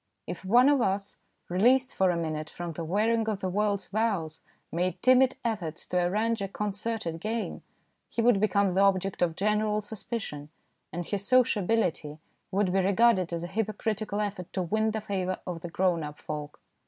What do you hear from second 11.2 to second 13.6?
sociability would be regarded as a